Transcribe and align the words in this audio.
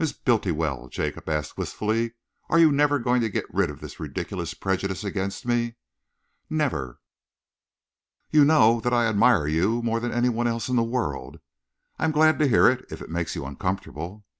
"Miss 0.00 0.12
Bultiwell," 0.12 0.88
Jacob 0.88 1.28
asked 1.28 1.56
wistfully, 1.56 2.14
"are 2.48 2.58
you 2.58 2.72
never 2.72 2.98
going 2.98 3.20
to 3.20 3.28
get 3.28 3.44
rid 3.54 3.70
of 3.70 3.80
this 3.80 4.00
ridiculous 4.00 4.52
prejudice 4.52 5.04
against 5.04 5.46
me?" 5.46 5.76
"Never!" 6.50 6.98
"You 8.32 8.44
know 8.44 8.80
that 8.80 8.92
I 8.92 9.06
admire 9.06 9.46
you 9.46 9.80
more 9.80 10.00
than 10.00 10.10
any 10.10 10.28
one 10.28 10.48
else 10.48 10.68
in 10.68 10.74
the 10.74 10.82
world?" 10.82 11.38
"I 12.00 12.04
am 12.04 12.10
glad 12.10 12.40
to 12.40 12.48
hear 12.48 12.68
it, 12.68 12.84
if 12.90 13.00
it 13.00 13.10
makes 13.10 13.36
you 13.36 13.46
uncomfortable." 13.46 14.24